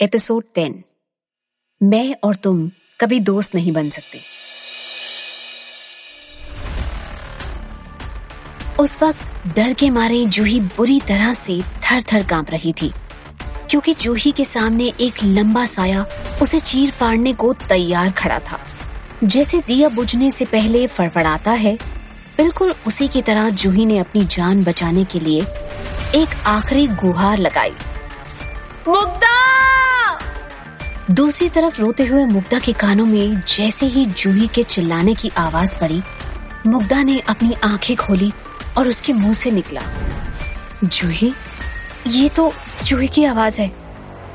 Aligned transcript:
Episode 0.00 0.44
ten 0.54 0.74
मैं 1.80 2.16
और 2.24 2.34
तुम 2.34 2.58
कभी 3.00 3.20
दोस्त 3.20 3.54
नहीं 3.54 3.72
बन 3.72 3.88
सकते। 3.88 4.18
उस 8.80 9.02
वक्त 9.02 9.48
डर 9.56 9.72
के 9.72 9.88
मारे 9.90 10.24
जूही 10.26 10.60
बुरी 10.76 11.00
तरह 11.00 11.32
से 11.34 11.60
थर 11.84 12.02
थर 12.02 12.24
काँप 12.24 12.50
रही 12.50 12.72
थी, 12.72 12.90
क्योंकि 13.70 13.94
जूही 13.94 14.32
के 14.32 14.44
सामने 14.44 14.92
एक 15.00 15.24
लंबा 15.24 15.64
साया 15.66 16.04
उसे 16.42 16.60
चीर 16.60 16.90
फाड़ने 16.90 17.32
को 17.32 17.52
तैयार 17.68 18.10
खड़ा 18.12 18.38
था। 18.40 18.58
जैसे 19.24 19.60
दिया 19.60 19.88
बुझने 19.88 20.30
से 20.30 20.44
पहले 20.44 20.86
फड़फड़ाता 20.86 21.52
है, 21.54 21.76
बिल्कुल 22.36 22.74
उसी 22.86 23.08
की 23.08 23.22
तरह 23.22 23.48
जूही 23.54 23.86
ने 23.86 23.98
अपनी 23.98 24.24
जान 24.26 24.62
बचाने 24.64 25.04
के 25.04 25.20
लिए 25.20 25.40
एक 26.14 26.36
आखिरी 26.46 26.86
गुहार 26.96 27.38
लगाई। 27.38 27.74
मुग्धा! 28.88 29.35
दूसरी 31.10 31.48
तरफ़ 31.48 31.80
रोते 31.80 32.06
हुए 32.06 32.24
मुग्धा 32.24 32.58
के 32.58 32.72
कानों 32.72 33.06
में 33.06 33.40
जैसे 33.40 33.86
ही 33.86 34.06
जूही 34.06 34.46
के 34.46 34.62
चिल्लाने 34.62 35.14
की 35.14 35.30
आवाज़ 35.38 35.76
पड़ी, 35.78 36.02
मुग्धा 36.66 37.02
ने 37.02 37.20
अपनी 37.20 37.54
आँखें 37.64 37.96
खोली 37.96 38.32
और 38.78 38.88
उसके 38.88 39.12
मुँह 39.12 39.32
से 39.32 39.50
निकला। 39.50 39.80
जूही, 40.84 41.32
ये 42.06 42.28
तो 42.28 42.52
जूही 42.84 43.08
की 43.08 43.24
आवाज़ 43.24 43.60
है। 43.60 43.72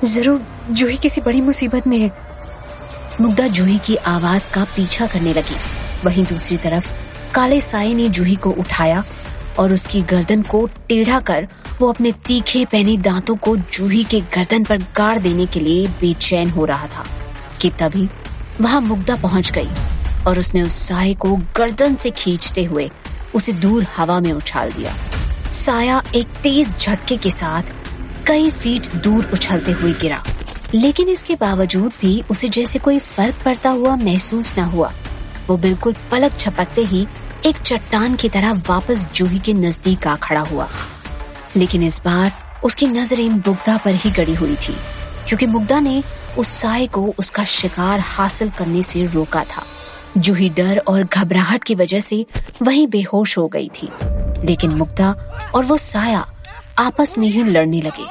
ज़रूर 0.04 0.46
जूही 0.70 0.98
किसी 0.98 1.22
बड़ी 1.22 1.42
मुसीबत 1.42 1.88
में 1.88 1.98
है। 1.98 2.12
मुग्धा 3.22 3.48
जूही 3.48 3.80
की 3.80 3.96
आवाज़ 3.96 4.50
का 4.50 4.64
पीछा 4.64 5.08
करने 5.08 5.34
लगी। 5.34 5.56
वहीं 6.06 6.26
दूसरी 6.26 6.58
तरफ़ 6.58 6.92
काले 7.34 7.62
साय 7.62 7.94
ने 7.94 8.10
जूही 8.10 8.36
को 8.36 8.50
उठाया 8.50 9.04
और 9.60 9.74
उसकी 9.74 10.02
गर्दन 10.04 10.42
को 10.42 10.66
टेढ़ा 10.90 11.20
कर 11.20 11.48
वो 11.80 11.88
अपने 11.88 12.12
तीखे 12.28 12.64
पहने 12.66 12.96
दांतों 13.00 13.36
को 13.38 13.56
जूही 13.58 14.04
के 14.04 14.20
गर्दन 14.36 14.64
पर 14.64 14.82
गाड़ 14.98 15.18
देने 15.20 15.46
के 15.46 15.60
लिए 15.60 15.88
बेचैन 16.02 16.50
हो 16.50 16.66
रहा 16.66 16.88
था, 16.88 17.06
कि 17.62 17.70
तभी 17.80 18.08
वहाँ 18.62 18.82
मुग्धा 18.82 19.16
पहुँच 19.16 19.52
गई 19.52 19.70
और 20.28 20.40
उसने 20.40 20.62
उस 20.62 20.74
साय 20.80 21.14
को 21.16 21.36
गर्दन 21.58 21.96
से 21.96 22.10
खींचते 22.12 22.64
हुए 22.64 22.90
उसे 23.36 23.54
दूर 23.54 23.86
हवा 23.98 24.20
में 24.20 24.32
उछाल 24.34 24.72
दिया। 24.72 24.96
साया 25.52 26.02
एक 26.16 26.28
तेज 26.44 26.78
झटके 26.78 27.18
के 27.18 27.32
साथ 27.32 27.74
कई 28.28 28.50
फीट 28.52 28.96
दूर 28.96 29.30
उछलते 29.34 29.72
हुए 29.72 29.94
गिरा, 29.94 30.24
लेकिन 30.74 31.10
इसके 31.10 31.36
बावजूद 31.36 31.92
भी 32.02 32.22
उसे 32.32 32.48
जैसे 32.50 32.80
कोई 32.80 33.00
फ़र्क 33.00 33.42
पड़ता 33.46 33.70
हुआ 33.70 33.96
महसूस 33.98 34.54
न 34.58 34.64
हुआ। 34.66 34.92
वो 35.48 35.58
बिल्कुल 35.58 35.96
पलक 36.12 36.38
छपकते 36.40 36.82
ही 36.84 37.06
एक 37.46 37.58
चट्टान 37.58 38.16
की 38.16 38.30
तरह 38.30 38.54
वापस 38.54 39.06
जूही 39.16 39.40
के 39.40 39.54
नज़दीक 39.54 40.08
आ 40.08 40.16
खड़ा 40.16 40.42
हुआ। 40.42 40.68
लेकिन 41.56 41.84
इस 41.84 42.02
बार 42.06 42.62
उसकी 42.64 42.88
नज़रें 42.88 43.30
मुग्धा 43.30 43.78
पर 43.78 43.96
ही 43.96 44.12
गड़ी 44.12 44.34
हुई 44.34 44.56
थी, 44.56 44.76
क्योंकि 45.28 45.46
मुग्धा 45.46 45.80
ने 45.80 46.04
उस 46.38 46.48
साय 46.48 46.88
को 46.88 47.14
उसका 47.20 47.44
शिकार 47.44 48.00
हासिल 48.00 48.50
करने 48.50 48.84
से 48.84 49.06
रोका 49.06 49.44
था। 49.44 49.64
जूही 50.18 50.50
डर 50.50 50.78
और 50.78 51.04
घबराहट 51.04 51.64
की 51.64 51.76
वजह 51.76 52.00
से 52.00 52.26
वहीं 52.62 52.88
बेहोश 52.88 53.38
हो 53.38 53.48
गई 53.48 53.70
थी। 53.70 53.90
लेकिन 54.46 54.72
मुग्धा 54.72 55.12
और 55.56 55.66
वो 55.66 55.78
साया 55.78 56.26
आपस 56.80 57.18
में 57.18 57.28
ही 57.28 57.44
लड़ने 57.44 57.82
लगे। 57.82 58.06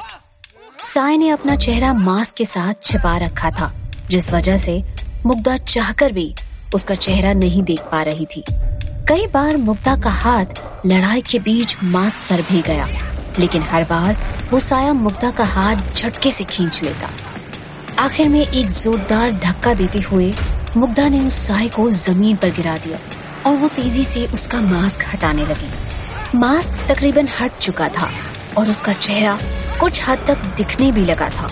साय 0.79 1.17
ने 1.17 1.29
अपना 1.29 1.55
चेहरा 1.55 1.93
मास्क 1.93 2.35
के 2.35 2.45
साथ 2.45 2.73
छिपा 2.83 3.17
रखा 3.17 3.51
था, 3.51 3.73
जिस 4.09 4.31
वजह 4.31 4.57
से 4.57 4.83
मुग्धा 5.25 5.57
चाहकर 5.57 6.11
भी 6.11 6.35
उसका 6.75 6.95
चेहरा 6.95 7.33
नहीं 7.33 7.63
देख 7.63 7.81
पा 7.81 8.01
रही 8.01 8.25
थी। 8.25 8.43
कई 9.07 9.25
बार 9.27 9.57
मुग्धा 9.57 9.95
का 9.95 10.09
हाथ 10.09 10.61
लड़ाई 10.85 11.21
के 11.21 11.39
बीच 11.39 11.75
मास्क 11.85 12.21
पर 12.29 12.41
भी 12.41 12.61
गया, 12.61 12.87
लेकिन 13.39 13.61
हर 13.61 13.83
बार 13.83 14.17
वो 14.51 14.59
साया 14.59 14.91
मुग्धा 14.93 15.29
का 15.31 15.43
हाथ 15.45 15.93
झटके 15.93 16.31
से 16.31 16.43
खींच 16.43 16.81
लेता। 16.83 17.09
आखिर 17.99 18.29
में 18.29 18.39
एक 18.39 18.67
जोरदार 18.67 19.31
धक्का 19.35 19.73
देते 19.73 19.99
हुए 20.01 20.33
मुग्धा 20.77 21.07
ने 21.09 21.19
उस 21.27 21.37
साय 21.47 21.67
को 21.69 21.89
ज़मीन 21.91 22.35
पर 22.35 22.51
गिरा 22.51 22.77
दिया 22.77 22.99
और 23.45 23.57
वो 23.57 23.67
तेज़ी 23.69 24.03
से 24.05 24.25
उसका 24.27 24.61
मास्क 24.61 25.05
हटाने 25.13 25.45
लगी। 25.45 26.37
मास्क 26.37 26.79
तकरीबन 26.89 27.27
हट 27.39 27.57
चुका 27.57 27.87
था 27.89 28.09
और 28.57 28.69
उसका 28.69 28.93
चेहरा 28.93 29.37
कुछ 29.79 30.07
हद 30.09 30.25
तक 30.27 30.45
दिखने 30.57 30.91
भी 30.91 31.05
लगा 31.05 31.29
था, 31.31 31.49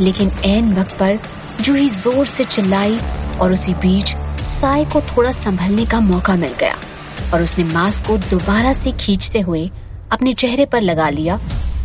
लेकिन 0.00 0.32
एन 0.44 0.72
वक्त 0.74 0.96
पर 0.98 1.18
जूही 1.60 1.88
ज़ोर 1.90 2.24
से 2.26 2.44
चिल्लाई 2.46 2.98
और 3.40 3.52
उसी 3.52 3.74
बीच 3.76 4.16
साय 4.44 4.84
को 4.84 5.00
थोड़ा 5.10 5.30
संभलने 5.32 5.84
का 5.86 6.00
मौका 6.02 6.36
मिल 6.36 6.54
गया। 6.60 6.76
और 7.34 7.42
उसने 7.42 7.64
मास्क 7.64 8.06
को 8.06 8.16
दोबारा 8.20 8.72
से 8.72 8.92
खींचते 8.92 9.40
हुए 9.40 9.70
अपने 10.12 10.32
चेहरे 10.32 10.66
पर 10.66 10.80
लगा 10.80 11.08
लिया 11.10 11.40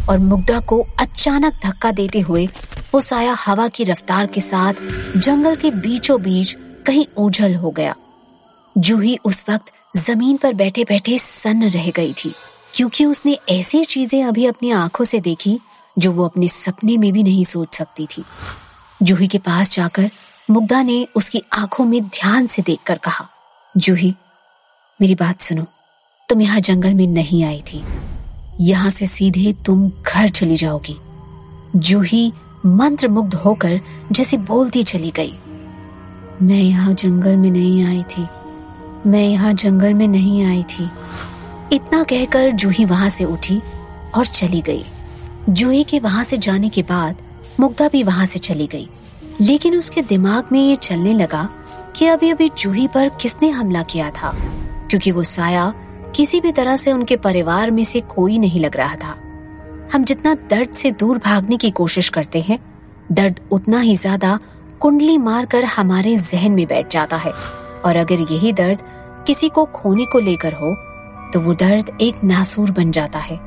और 0.09 0.19
मुग्धा 0.19 0.59
को 0.59 0.79
अचानक 0.99 1.59
धक्का 1.63 1.91
देते 1.91 2.19
हुए 2.19 2.45
वो 2.93 2.99
साया 2.99 3.35
हवा 3.37 3.67
की 3.67 3.83
रफ्तार 3.83 4.25
के 4.25 4.41
साथ 4.41 4.73
जंगल 5.17 5.55
के 5.55 5.71
बीचों 5.71 6.21
बीच 6.21 6.55
कहीं 6.85 7.05
ओझल 7.17 7.55
हो 7.55 7.71
गया। 7.71 7.95
जूही 8.75 9.17
उस 9.25 9.45
वक्त 9.49 9.71
ज़मीन 9.97 10.37
पर 10.37 10.53
बैठे 10.53 10.83
बैठे 10.83 11.17
सन्न 11.17 11.69
रह 11.69 11.89
गई 11.91 12.13
थी, 12.13 12.33
क्योंकि 12.73 13.05
उसने 13.05 13.37
ऐसी 13.49 13.83
चीज़ें 13.85 14.23
अभी 14.23 14.45
अपनी 14.45 14.71
आँखों 14.71 15.05
से 15.05 15.19
देखी 15.19 15.59
जो 15.97 16.11
वो 16.11 16.25
अपने 16.25 16.47
सपने 16.47 16.97
में 16.97 17.11
भी 17.13 17.23
नहीं 17.23 17.43
सोच 17.45 17.75
सकती 17.75 18.05
थी। 18.07 18.23
जूही 19.01 19.27
के 19.27 19.37
पास 19.39 19.71
जाकर 19.71 20.09
मुग्धा 20.49 20.81
ने 20.81 21.05
उसकी 21.15 21.41
आँखों 21.53 21.85
में 21.85 22.01
ध्यान 22.03 22.47
से 22.47 22.61
देखकर 22.61 22.97
कहा 22.97 23.27
जूही 23.75 24.13
मेरी 25.01 25.15
बात 25.15 25.41
सुनो। 25.41 25.65
तुम 26.29 26.41
यहाँ 26.41 26.59
जंगल 26.59 26.93
में 26.93 27.07
नहीं 27.07 27.43
आई 27.43 27.61
थी। 27.61 27.83
यहाँ 28.59 28.89
से 28.89 29.07
सीधे 29.07 29.53
तुम 29.65 29.91
घर 30.07 30.29
चली 30.29 30.55
जाओगी। 30.55 30.95
जूही 31.75 32.33
मंत्र 32.65 33.07
मुग्ध 33.07 33.33
होकर 33.33 33.79
जैसे 34.11 34.37
बोलती 34.37 34.83
चली 34.83 35.11
गई। 35.11 35.37
मैं 36.41 36.61
यहाँ 36.61 36.93
जंगल 36.93 37.35
में 37.35 37.51
नहीं 37.51 37.85
आई 37.85 38.03
थी। 38.03 38.27
मैं 39.09 39.27
यहाँ 39.29 39.53
जंगल 39.53 39.93
में 39.93 40.07
नहीं 40.07 40.43
आई 40.45 40.63
थी। 40.63 40.89
इतना 41.73 42.03
कहकर 42.03 42.51
जूही 42.51 42.85
वहाँ 42.85 43.09
से 43.09 43.23
उठी 43.23 43.61
और 44.15 44.25
चली 44.25 44.61
गई। 44.61 44.83
जूही 45.49 45.83
के 45.83 45.99
वहाँ 45.99 46.23
से 46.23 46.37
जाने 46.37 46.69
के 46.69 46.81
बाद 46.81 47.21
मुग्धा 47.59 47.87
भी 47.87 48.03
वहाँ 48.03 48.25
से 48.25 48.39
चली 48.39 48.67
गई। 48.67 48.89
लेकिन 49.41 49.77
उसके 49.77 50.01
दिमाग 50.01 50.43
में 50.51 50.59
ये 50.59 50.75
चलने 50.75 51.13
लगा 51.13 51.49
कि 51.95 52.05
अभी 52.05 52.29
अभी 52.29 52.49
जूही 52.57 52.87
पर 52.87 53.09
किसने 53.09 53.49
हमला 53.49 53.83
किया 53.83 54.11
था। 54.11 54.37
क्योंकि 54.89 55.11
वो 55.11 55.23
साया 55.25 55.73
किसी 56.15 56.39
भी 56.41 56.51
तरह 56.51 56.77
से 56.77 56.91
उनके 56.91 57.15
परिवार 57.17 57.71
में 57.71 57.83
से 57.83 57.99
कोई 58.09 58.37
नहीं 58.39 58.59
लग 58.59 58.75
रहा 58.77 58.95
था। 58.95 59.15
हम 59.93 60.03
जितना 60.03 60.33
दर्द 60.49 60.71
से 60.73 60.91
दूर 60.93 61.17
भागने 61.19 61.57
की 61.57 61.69
कोशिश 61.71 62.09
करते 62.09 62.41
हैं, 62.41 62.59
दर्द 63.11 63.39
उतना 63.51 63.79
ही 63.79 63.95
ज़्यादा 63.97 64.39
कुंडली 64.81 65.17
मारकर 65.19 65.63
हमारे 65.65 66.15
जहन 66.19 66.51
में 66.51 66.65
बैठ 66.67 66.91
जाता 66.91 67.17
है। 67.17 67.31
और 67.85 67.95
अगर 67.95 68.19
यही 68.31 68.53
दर्द 68.53 68.81
किसी 69.27 69.49
को 69.49 69.65
खोने 69.73 70.05
को 70.05 70.19
लेकर 70.21 70.53
हो 70.53 70.73
तो 71.27 71.39
वो 71.41 71.53
दर्द 71.55 71.97
एक 72.01 72.23
नासूर 72.23 72.71
बन 72.71 72.91
जाता 72.91 73.19
है। 73.19 73.39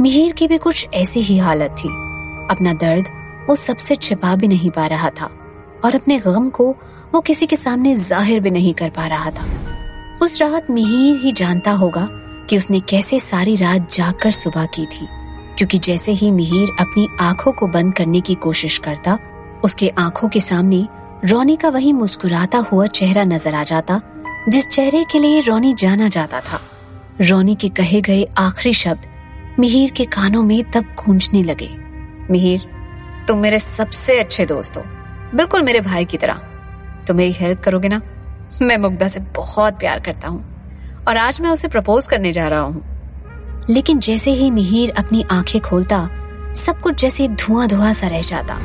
मिहिर 0.00 0.32
की 0.32 0.48
भी 0.48 0.58
कुछ 0.58 0.86
ऐसी 0.94 1.20
ही 1.20 1.38
हालत 1.38 1.76
थी। 1.78 1.88
अपना 2.50 2.72
दर्द 2.76 3.08
वो 3.48 3.54
सबसे 3.56 3.96
छिपा 3.96 4.34
भी 4.34 4.48
नहीं 4.48 4.70
पा 4.70 4.86
रहा 4.86 5.10
था, 5.10 5.30
और 5.84 5.94
अपने 5.94 6.18
गम 6.20 6.48
को 6.50 6.70
वो 7.14 7.20
किसी 7.20 7.46
के 7.46 7.56
सामने 7.56 7.94
ज़ाहिर 7.96 8.40
भी 8.40 8.50
नहीं 8.50 8.74
कर 8.74 8.90
पा 8.90 9.06
रहा 9.06 9.30
था। 9.30 9.46
उस 10.22 10.40
रात 10.42 10.70
मिहिर 10.70 11.16
ही 11.16 11.32
जानता 11.32 11.70
होगा 11.70 12.08
कि 12.48 12.56
उसने 12.56 12.80
कैसे 12.80 13.20
सारी 13.20 13.56
रात 13.56 13.92
जागकर 13.92 14.30
सुबह 14.30 14.64
की 14.64 14.86
थी। 14.86 15.08
क्योंकि 15.58 15.78
जैसे 15.78 16.12
ही 16.12 16.30
मिहिर 16.30 16.68
अपनी 16.80 17.08
आँखों 17.20 17.52
को 17.52 17.66
बंद 17.66 17.94
करने 17.94 18.20
की 18.20 18.34
कोशिश 18.34 18.78
करता, 18.78 19.18
उसके 19.64 19.88
आँखों 19.88 20.28
के 20.28 20.40
सामने 20.40 20.88
रोनी 21.24 21.56
का 21.56 21.68
वही 21.68 21.92
मुस्कुराता 21.92 22.58
हुआ 22.58 22.86
चेहरा 22.86 23.24
नज़र 23.24 23.54
आ 23.54 23.62
जाता, 23.62 24.00
जिस 24.48 24.68
चेहरे 24.68 25.04
के 25.12 25.18
लिए 25.18 25.40
रोनी 25.40 25.72
जाना 25.72 26.08
जाता 26.08 26.40
था। 26.40 26.60
रोनी 27.20 27.54
के 27.54 27.68
कहे 27.68 28.00
गए 28.00 28.26
आखिरी 28.38 28.72
शब्द 28.72 29.06
मिहिर 29.58 29.90
के 29.90 30.04
कानों 30.04 30.42
में 30.42 30.70
तब 30.70 30.82
गूंजने 30.82 31.42
लगे। 31.42 31.70
मिहिर, 32.30 32.60
तुम 33.28 33.38
मेरे 33.38 33.58
सबसे 33.58 34.20
अच्छे 34.20 34.46
दोस्त 34.46 34.76
हो। 34.76 34.82
बिल्कुल 35.34 35.62
मेरे 35.62 35.80
भाई 35.80 36.04
की 36.04 36.16
तरह। 36.16 36.34
तुम 37.06 37.16
मेरी 37.16 37.32
हेल्प 37.32 37.60
करोगे 37.60 37.88
ना? 37.88 38.02
मैं 38.62 38.76
मुग्धा 38.78 39.08
से 39.08 39.20
बहुत 39.20 39.78
प्यार 39.78 40.00
करता 40.00 40.28
हूँ 40.28 40.44
और 41.08 41.16
आज 41.16 41.40
मैं 41.40 41.50
उसे 41.50 41.68
प्रपोज 41.68 42.06
करने 42.06 42.32
जा 42.32 42.48
रहा 42.48 42.60
हूँ। 42.60 43.66
लेकिन 43.70 43.98
जैसे 43.98 44.30
ही 44.30 44.50
मिहिर 44.50 44.90
अपनी 44.90 45.24
आँखें 45.30 45.60
खोलता, 45.60 46.10
सब 46.56 46.80
कुछ 46.80 47.00
जैसे 47.00 47.28
धुआँ 47.28 47.68
धुआँ 47.68 47.92
सा 47.92 48.08
रह 48.08 48.22
जाता। 48.22 48.58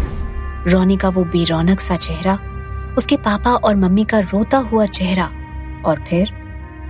रोनी 0.68 0.97
का 0.97 1.09
वो 1.09 1.24
बेरौनक 1.24 1.80
सा 1.80 1.95
चेहरा, 1.95 2.39
उसके 2.97 3.18
पापा 3.18 3.51
और 3.51 3.75
मम्मी 3.75 4.03
का 4.03 4.19
रोता 4.19 4.57
हुआ 4.57 4.85
चेहरा 4.85 5.25
और 5.86 6.03
फिर 6.09 6.29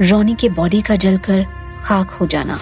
रोनी 0.01 0.35
के 0.35 0.49
बॉडी 0.49 0.81
का 0.81 0.95
जलकर 0.95 1.45
खाक 1.83 2.11
हो 2.11 2.27
जाना। 2.27 2.59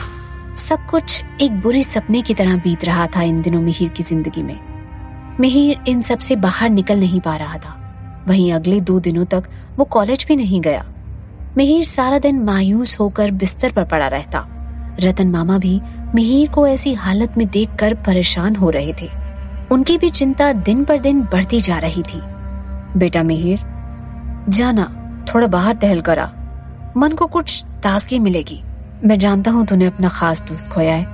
सब 0.56 0.86
कुछ 0.86 1.24
एक 1.42 1.60
बुरे 1.60 1.84
सपने 1.84 2.22
की 2.22 2.34
तरह 2.34 2.56
बीत 2.56 2.86
रहा 2.86 3.08
था 3.08 3.22
इन 3.22 3.42
दिनों 3.42 3.62
मिहिर 3.62 3.90
की 3.90 4.04
ज़िंदगी 4.04 4.44
में। 4.44 4.60
मिहिर 5.40 5.84
इन 5.88 6.02
सबसे 6.02 6.36
बाहर 6.36 6.70
निकल 6.70 7.00
नहीं 7.00 7.22
पा 7.22 7.36
रहा 7.36 7.58
था। 7.58 7.81
वहीं 8.28 8.54
अगले 8.54 8.82
दो 8.82 9.00
दिनों 9.00 9.26
तक 9.26 9.44
वो 9.78 9.86
कॉलेज 9.86 10.26
भी 10.28 10.36
नहीं 10.36 10.62
गया। 10.62 10.86
मिहिर 11.58 11.84
सारा 11.84 12.20
दिन 12.20 12.40
मायूस 12.40 13.00
होकर 13.00 13.32
बिस्तर 13.32 13.72
पर 13.72 13.86
पड़ा 13.86 14.08
रहता। 14.08 14.48
रतन 15.00 15.28
मामा 15.28 15.58
भी 15.58 15.82
मिहिर 16.16 16.50
को 16.50 16.68
ऐसी 16.68 16.94
हालत 16.94 17.38
में 17.38 17.48
देखकर 17.48 17.94
परेशान 17.94 18.56
हो 18.56 18.70
रहे 18.70 18.94
थे। 18.94 19.10
उनकी 19.72 19.98
भी 19.98 20.10
चिंता 20.10 20.54
दिन 20.54 20.84
पर 20.84 21.00
दिन 21.00 21.22
बढ़ती 21.22 21.62
जा 21.62 21.78
रही 21.78 22.02
थी। 22.02 22.22
बेटा 23.00 23.24
मिहिर, 23.24 23.60
जाना, 24.50 24.98
थोड़ा 25.34 25.48
बाहर 25.48 25.76
टहल 25.76 26.02
करा। 26.02 26.34
मन 26.98 27.12
को 27.12 27.28
कुछ 27.28 27.64
ताजगी 27.84 28.20
मिलेगी। 28.20 28.64
मैं 29.06 29.20
जानता 29.20 29.52
हूँ 29.52 29.66
तूने 29.66 29.86
अपना 29.86 30.10
खास 30.10 30.44
दोस्त 30.44 30.70
खोया 30.70 30.94
है। 30.94 31.12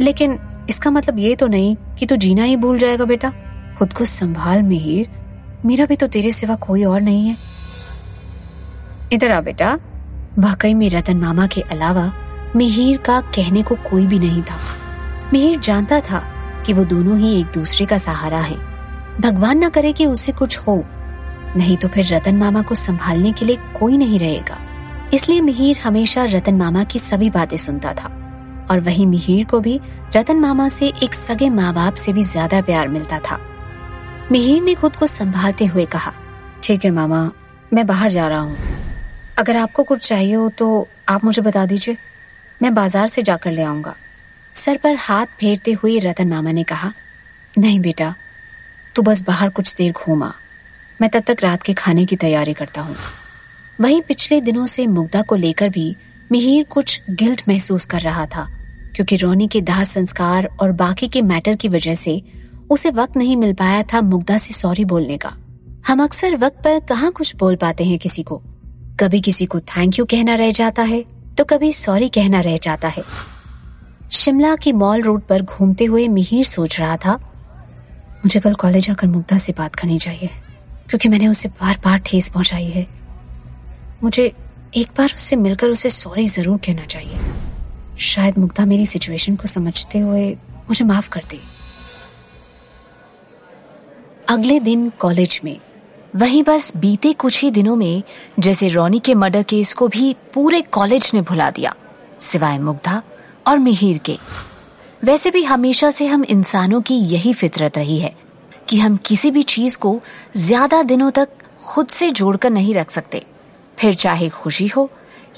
लेकिन 0.00 0.38
इसका 0.70 0.90
मतलब 0.90 1.18
ये 1.18 1.34
तो 1.34 1.46
नहीं 1.46 1.76
कि 1.98 2.06
तू 2.06 2.16
जीना 2.16 2.42
ही 2.42 2.56
भूल 2.56 2.78
जाएगा 2.78 3.04
बेटा। 3.04 3.32
खुद 3.78 3.92
को 3.92 4.04
संभाल 4.04 4.62
मिहिर। 4.62 5.08
मेरा 5.66 5.86
भी 5.86 5.96
तो 5.96 6.06
तेरे 6.06 6.30
सिवा 6.30 6.54
कोई 6.56 6.84
और 6.84 7.00
नहीं 7.00 7.28
है। 7.28 7.36
इधर 9.12 9.32
आ 9.32 9.40
बेटा। 9.40 9.78
वाकई 10.38 10.74
में 10.74 10.88
रतन 10.90 11.16
मामा 11.16 11.46
के 11.46 11.60
अलावा 11.60 12.12
मिहिर 12.56 12.96
का 12.96 13.20
कहने 13.20 13.62
को 13.62 13.74
कोई 13.90 14.06
भी 14.06 14.18
नहीं 14.18 14.42
था। 14.42 14.58
मिहिर 15.32 15.58
जानता 15.58 16.00
था 16.00 16.22
कि 16.66 16.72
वो 16.72 16.84
दोनों 16.84 17.18
ही 17.18 17.40
एक 17.40 17.46
दूसरे 17.46 17.86
का 17.86 17.98
सहारा 17.98 18.40
है। 18.40 18.56
भगवान 19.20 19.64
न 19.64 19.68
करे 19.68 19.92
कि 19.92 20.06
उसे 20.06 20.32
कुछ 20.32 20.58
हो। 20.58 20.84
नहीं 21.56 21.76
तो 21.76 21.88
फिर 21.88 22.14
रतन 22.14 22.36
मामा 22.36 22.62
को 22.62 22.74
संभालने 22.74 23.32
के 23.32 23.46
लिए 23.46 23.56
कोई 23.78 23.96
नहीं 23.96 24.18
रहेगा। 24.18 24.58
इसलिए 25.14 25.40
मिहिर 25.40 25.78
हमेशा 25.78 26.24
रतन 26.24 26.54
मामा 26.54 26.84
की 26.84 26.98
सभी 26.98 27.30
बातें 27.30 27.56
सुनता 27.56 27.92
था। 27.92 28.14
और 28.70 28.80
वही 28.80 29.06
मिहिर 29.06 29.44
को 29.44 29.60
भी 29.60 29.80
रतन 30.16 30.36
मामा 30.36 30.68
से 30.68 30.92
एक 31.02 31.14
सगे 31.14 31.48
माँ 31.50 31.74
बाप 31.74 31.94
से 31.94 32.12
भी 32.12 32.24
ज़्यादा 32.24 32.60
प्यार 32.60 32.88
मिलता 32.88 33.18
था। 33.18 33.38
मिहिर 34.32 34.62
ने 34.62 34.74
खुद 34.74 34.96
को 34.96 35.06
संभालते 35.06 35.66
हुए 35.66 35.84
कहा, 35.86 36.12
ठीक 36.62 36.84
है 36.84 36.90
मामा, 36.90 37.30
मैं 37.72 37.86
बाहर 37.86 38.10
जा 38.10 38.26
रहा 38.28 38.40
हूँ। 38.40 38.56
अगर 39.38 39.56
आपको 39.56 39.82
कुछ 39.82 40.08
चाहिए 40.08 40.34
हो 40.34 40.48
तो 40.50 40.88
आप 41.08 41.24
मुझे 41.24 41.42
बता 41.42 41.64
दीजिए। 41.66 41.96
मैं 42.60 42.74
बाज़ार 42.74 43.06
से 43.06 43.22
जाकर 43.22 43.52
ले 43.52 43.62
आऊँगा। 43.62 43.94
सर 44.54 44.76
पर 44.76 44.96
हाथ 44.98 45.26
फेरते 45.40 45.72
हुए 45.72 45.98
रतन 46.00 46.28
मामा 46.28 46.52
ने 46.52 46.62
कहा, 46.64 46.92
नहीं 47.54 47.80
बेटा, 47.80 48.14
तू 48.94 49.02
बस 49.02 49.22
बाहर 49.22 49.48
कुछ 49.50 49.74
देर 49.76 49.92
घूमा। 49.94 50.32
मैं 51.00 51.10
तब 51.10 51.22
तक 51.26 51.42
रात 51.42 51.62
के 51.62 51.74
खाने 51.74 52.04
की 52.04 52.16
तैयारी 52.18 52.54
करता 52.54 52.80
हूँ। 52.80 52.96
वहीं 53.78 54.00
पिछले 54.02 54.40
दिनों 54.40 54.66
से 54.66 54.86
मुग्धा 54.88 55.22
को 55.22 55.36
लेकर 55.36 55.68
भी 55.70 55.94
मिहिर 56.32 56.64
कुछ 56.64 57.00
गिल्ट 57.10 57.48
महसूस 57.48 57.84
कर 57.86 58.00
रहा 58.00 58.26
था, 58.26 58.48
क्योंकि 58.94 59.16
रोनी 59.16 59.48
के 59.48 59.60
दाह 59.62 59.84
संस्कार 59.86 60.48
और 60.60 60.72
बाकी 60.74 61.08
के 61.08 61.22
मैटर 61.24 61.54
की 61.54 61.68
वजह 61.68 61.94
से 61.96 62.22
उसे 62.70 62.90
वक्त 62.90 63.16
नहीं 63.16 63.36
मिल 63.36 63.52
पाया 63.54 63.82
था 63.92 64.00
मुग्धा 64.02 64.38
से 64.38 64.54
सॉरी 64.54 64.84
बोलने 64.84 65.16
का। 65.16 65.32
हम 65.86 66.02
अक्सर 66.04 66.36
वक्त 66.36 66.62
पर 66.64 66.80
कहाँ 66.80 67.10
कुछ 67.12 67.34
बोल 67.36 67.56
पाते 67.56 67.84
हैं 67.84 67.98
किसी 67.98 68.22
को। 68.22 68.40
कभी 69.00 69.20
किसी 69.20 69.46
को 69.46 69.60
थैंक 69.60 69.98
यू 69.98 70.04
कहना 70.04 70.34
रह 70.34 70.50
जाता 70.52 70.82
है 70.82 71.04
तो 71.38 71.44
कभी 71.44 71.72
सॉरी 71.74 72.08
कहना 72.08 72.40
रह 72.40 72.56
जाता 72.58 72.88
है। 72.88 73.02
शिमला 74.12 74.54
की 74.56 74.72
मॉल 74.74 75.02
रोड 75.02 75.22
पर 75.22 75.42
घूमते 75.42 75.84
हुए 75.84 76.06
मिहिर 76.08 76.44
सोच 76.46 76.78
रहा 76.80 76.96
था, 76.96 77.12
मुझे 78.24 78.40
कल 78.40 78.54
कॉलेज 78.54 78.90
आकर 78.90 79.06
मुग्धा 79.06 79.38
से 79.38 79.52
बात 79.52 79.74
करनी 79.74 79.98
चाहिए, 79.98 80.28
क्योंकि 80.88 81.08
मैंने 81.08 81.28
उसे 81.28 81.48
बार 81.50 81.78
बार 81.84 81.98
ठेस 81.98 82.28
पहुंचाई 82.28 82.66
है। 82.66 82.86
मुझे 84.02 84.32
एक 84.76 84.88
बार 84.98 85.12
उससे 85.14 85.36
मिलकर 85.36 85.68
उसे 85.68 85.90
सॉरी 85.90 86.26
ज़रूर 86.28 86.58
कहना 86.66 86.84
चाहिए। 86.86 87.20
शायद 88.04 88.38
मुग्धा 88.38 88.64
मेरी 88.66 88.86
सिचुएशन 88.86 89.36
को 89.36 89.48
समझते 89.48 89.98
हुए 89.98 90.30
मुझे 90.68 90.84
माफ़ 90.84 91.08
कर 91.08 91.24
दे। 91.30 91.40
अगले 94.28 94.58
दिन 94.60 94.88
कॉलेज 95.00 95.40
में। 95.44 95.58
वहीं 96.16 96.42
बस 96.42 96.72
बीते 96.76 97.12
कुछ 97.12 97.42
ही 97.42 97.50
दिनों 97.50 97.74
में 97.76 98.02
जैसे 98.38 98.68
रोनी 98.68 98.98
के 98.98 99.14
मर्डर 99.14 99.42
केस 99.42 99.72
को 99.74 99.86
भी 99.88 100.12
पूरे 100.34 100.60
कॉलेज 100.62 101.10
ने 101.14 101.20
भुला 101.20 101.50
दिया, 101.50 101.74
सिवाय 102.20 102.58
मुग्धा 102.58 103.02
और 103.46 103.58
मिहिर 103.58 103.98
के। 103.98 104.16
वैसे 105.02 105.30
भी 105.30 105.42
हमेशा 105.44 105.90
से 105.90 106.06
हम 106.06 106.24
इंसानों 106.24 106.80
की 106.80 106.94
यही 107.04 107.32
फितरत 107.34 107.78
रही 107.78 107.98
है 107.98 108.14
कि 108.68 108.78
हम 108.78 108.96
किसी 109.06 109.30
भी 109.30 109.42
चीज़ 109.44 109.78
को 109.78 109.98
ज़्यादा 110.36 110.82
दिनों 110.82 111.10
तक 111.10 111.28
खुद 111.64 111.88
से 111.88 112.10
जोड़कर 112.10 112.50
नहीं 112.50 112.74
रख 112.74 112.90
सकते, 112.90 113.22
फिर 113.78 113.94
चाहे 113.94 114.28
खुशी 114.30 114.66
हो 114.66 114.88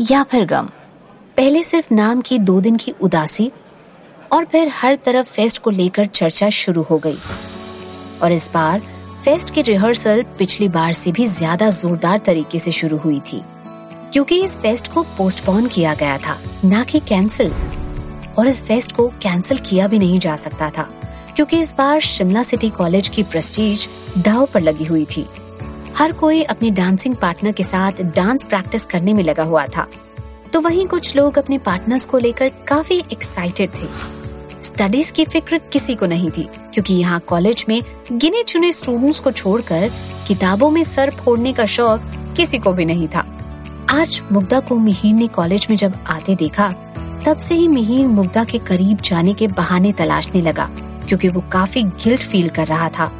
या 0.01 0.23
फिर 0.23 0.45
गम। 0.47 0.71
पहले 1.37 1.63
सिर्फ़ 1.63 1.95
नाम 1.95 2.21
की 2.21 2.39
दो 2.41 2.61
दिन 2.61 2.77
की 2.77 2.95
उदासी 3.01 3.51
और 4.33 4.45
फिर 4.45 4.73
हर 4.73 4.95
तरफ़ 5.05 5.27
फेस्ट 5.27 5.59
को 5.59 5.71
लेकर 5.73 6.07
चर्चा 6.07 6.51
शुरू 6.51 6.83
हो 6.83 6.99
गई। 6.99 7.19
और 8.23 8.33
इस 8.33 8.51
बार 8.55 8.81
फेस्ट 9.25 9.55
की 9.55 9.63
रिहर्सल 9.63 10.23
पिछली 10.39 10.69
बार 10.69 10.93
से 10.93 11.13
भी 11.13 11.27
ज़्यादा 11.29 11.71
जोरदार 11.71 12.19
तरीके 12.19 12.59
से 12.59 12.73
शुरू 12.73 12.97
हुई 12.97 13.19
थी, 13.23 13.43
क्योंकि 14.13 14.41
इस 14.45 14.57
फेस्ट 14.59 14.93
को 14.93 15.03
पोस्टपोन 15.19 15.67
किया 15.67 15.95
गया 15.95 16.17
था, 16.19 16.39
ना 16.65 16.83
कि 16.85 17.01
कैंसिल 17.01 17.53
और 18.39 18.47
इस 18.47 18.63
फेस्ट 18.65 18.93
को 18.93 19.07
कैंसिल 19.23 19.59
किया 19.61 19.87
भी 19.89 19.99
नहीं 19.99 20.19
जा 20.19 20.37
सकता 20.37 20.71
था, 20.71 20.89
क्योंकि 21.37 21.61
इस 21.61 21.75
बार 21.79 22.01
शिमला 22.01 22.43
सिटी 22.43 22.71
कॉलेज 22.71 23.09
की 23.09 23.23
प्रेस्टीज 23.25 23.89
दाव 24.19 24.47
पर 24.47 24.61
लगी 24.61 24.85
हुई 24.85 25.05
थी। 25.07 25.27
हर 25.97 26.13
कोई 26.13 26.43
अपने 26.45 26.71
डांसिंग 26.71 27.17
पार्टनर 27.17 27.53
के 27.53 27.65
साथ 27.65 28.03
डांस 28.17 28.45
प्रैक्टिस 28.45 28.85
करने 28.87 29.15
में 29.15 29.23
लगा 29.25 29.43
हुआ 29.43 29.67
था। 29.67 29.87
तो 30.53 30.61
वहीं 30.61 30.87
कुछ 30.87 31.15
लोग 31.17 31.39
अपने 31.39 31.59
पार्टनर्स 31.59 32.05
को 32.05 32.19
लेकर 32.19 32.49
काफ़ी 32.69 32.99
एक्साइटेड 33.13 33.71
थे। 33.73 33.87
स्टडीज़ 34.81 35.13
की 35.13 35.25
फ़िक्र 35.25 35.59
किसी 35.73 35.95
को 35.95 36.07
नहीं 36.07 36.31
थी, 36.31 36.43
क्योंकि 36.75 36.95
यहाँ 36.95 37.19
कॉलेज 37.21 37.65
में 37.69 37.83
गिने 38.13 38.43
चुने 38.43 38.73
स्टूडेंट्स 38.73 39.19
को 39.21 39.31
छोड़कर 39.33 39.91
किताबों 40.29 40.71
में 40.71 40.83
सर 40.85 41.11
फोड़ने 41.15 41.53
का 41.53 41.67
शौक 41.67 42.03
किसी 42.37 42.59
को 42.59 42.73
भी 42.73 42.85
नहीं 42.85 43.09
था। 43.09 43.21
आज 43.91 44.21
मुग्धा 44.33 44.61
को 44.61 44.77
मिहिर 44.77 45.15
ने 45.15 45.27
कॉलेज 45.29 45.67
में 45.71 45.77
जब 45.77 45.99
आते 46.09 46.35
देखा, 46.35 46.71
तब 47.27 47.37
से 47.39 47.55
ही 47.55 47.69
मिहिर 47.69 48.07
मुग्धा 48.07 48.45
के 48.45 48.59
करीब 48.59 49.01
जाने 49.01 49.35
के 49.35 49.49
बहाने 49.51 49.93
तलाशने 49.93 50.43
लगा, 50.43 50.71
क्योंकि 51.09 51.29
वो 51.29 51.45
काफ़ी 51.53 51.83
गिल्ट 51.83 52.23
फील 52.23 52.49
कर 52.49 52.67
रहा 52.67 52.89
था 52.89 53.13